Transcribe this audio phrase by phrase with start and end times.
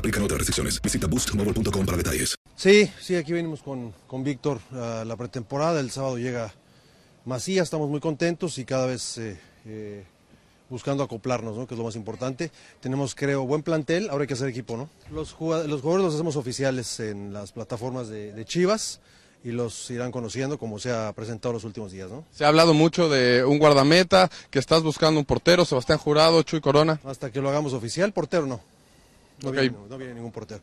[0.00, 0.80] Aplican otras restricciones.
[0.80, 2.34] Visita boostmobile.com para detalles.
[2.56, 5.78] Sí, sí, aquí venimos con, con Víctor a la pretemporada.
[5.78, 6.54] El sábado llega
[7.26, 10.04] Macías, estamos muy contentos y cada vez eh, eh,
[10.70, 11.66] buscando acoplarnos, ¿no?
[11.66, 12.50] que es lo más importante.
[12.80, 14.78] Tenemos, creo, buen plantel, ahora hay que hacer equipo.
[14.78, 14.88] ¿no?
[15.12, 19.00] Los, jugad- los jugadores los hacemos oficiales en las plataformas de, de Chivas
[19.44, 22.10] y los irán conociendo como se ha presentado los últimos días.
[22.10, 22.24] ¿no?
[22.32, 26.62] Se ha hablado mucho de un guardameta, que estás buscando un portero, Sebastián Jurado, Chuy
[26.62, 27.00] Corona.
[27.04, 28.60] Hasta que lo hagamos oficial, portero no.
[29.42, 30.62] No, viene, no viene ningún portero.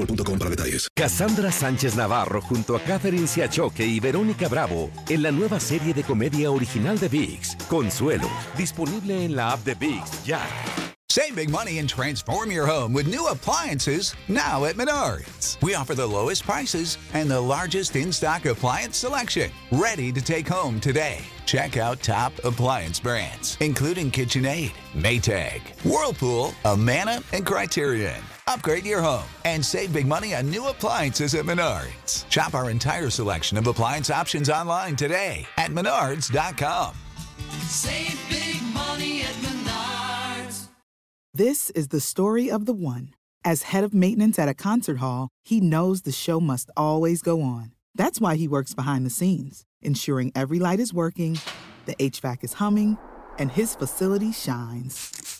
[0.00, 0.88] boostmobile.com para detalles.
[0.96, 6.02] Cassandra Sánchez Navarro junto a Catherine Siachoque y Verónica Bravo en la nueva serie de
[6.02, 10.40] comedia original de VIX, Consuelo, disponible en la app de VIX ya.
[11.10, 15.60] Save big money and transform your home with new appliances now at Menards.
[15.60, 19.50] We offer the lowest prices and the largest in stock appliance selection.
[19.72, 21.18] Ready to take home today.
[21.46, 28.22] Check out top appliance brands, including KitchenAid, Maytag, Whirlpool, Amana, and Criterion.
[28.50, 32.28] Upgrade your home and save big money on new appliances at Menards.
[32.32, 36.96] Shop our entire selection of appliance options online today at menards.com.
[37.68, 40.66] Save big money at Menards.
[41.32, 43.14] This is the story of the one.
[43.44, 47.42] As head of maintenance at a concert hall, he knows the show must always go
[47.42, 47.70] on.
[47.94, 51.38] That's why he works behind the scenes, ensuring every light is working,
[51.86, 52.98] the HVAC is humming,
[53.38, 55.39] and his facility shines.